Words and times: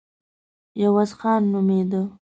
عوض 0.83 1.11
خان 1.19 1.41
نومېده. 1.51 2.01